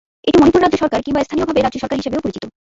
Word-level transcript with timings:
এটি 0.27 0.37
মণিপুর 0.39 0.61
রাজ্য 0.61 0.77
সরকার 0.77 0.99
কিংবা 1.05 1.21
স্থানীয়ভাবে 1.23 1.59
রাজ্য 1.61 1.77
সরকার 1.79 1.99
হিসাবেও 1.99 2.23
পরিচিত। 2.23 2.43